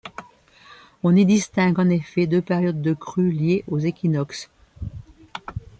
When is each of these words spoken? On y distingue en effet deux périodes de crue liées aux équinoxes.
On 1.03 1.15
y 1.15 1.27
distingue 1.27 1.77
en 1.79 1.91
effet 1.91 2.25
deux 2.25 2.41
périodes 2.41 2.81
de 2.81 2.91
crue 2.95 3.31
liées 3.31 3.63
aux 3.67 3.77
équinoxes. 3.77 4.49